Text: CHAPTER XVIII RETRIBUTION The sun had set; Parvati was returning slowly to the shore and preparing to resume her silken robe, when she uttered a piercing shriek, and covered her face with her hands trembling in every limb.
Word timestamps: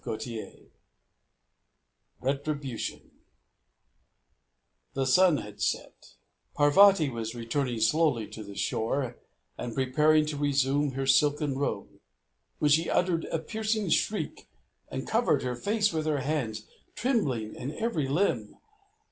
CHAPTER 0.03 0.17
XVIII 0.29 0.71
RETRIBUTION 2.21 3.11
The 4.95 5.05
sun 5.05 5.37
had 5.37 5.61
set; 5.61 6.15
Parvati 6.55 7.07
was 7.07 7.35
returning 7.35 7.79
slowly 7.79 8.27
to 8.29 8.41
the 8.43 8.55
shore 8.55 9.17
and 9.59 9.75
preparing 9.75 10.25
to 10.25 10.37
resume 10.37 10.93
her 10.93 11.05
silken 11.05 11.55
robe, 11.55 11.99
when 12.57 12.71
she 12.71 12.89
uttered 12.89 13.25
a 13.25 13.37
piercing 13.37 13.89
shriek, 13.89 14.47
and 14.89 15.05
covered 15.07 15.43
her 15.43 15.55
face 15.55 15.93
with 15.93 16.07
her 16.07 16.21
hands 16.21 16.65
trembling 16.95 17.53
in 17.55 17.71
every 17.75 18.07
limb. 18.07 18.55